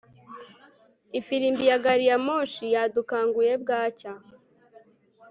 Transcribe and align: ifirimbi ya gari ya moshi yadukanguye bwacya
ifirimbi 1.19 1.63
ya 1.69 1.77
gari 1.83 2.05
ya 2.09 2.17
moshi 2.25 2.65
yadukanguye 2.75 3.53
bwacya 3.63 4.11